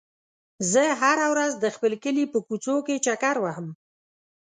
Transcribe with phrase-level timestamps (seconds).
[0.71, 3.67] زه هره ورځ د خپل کلي په کوڅو کې چکر وهم.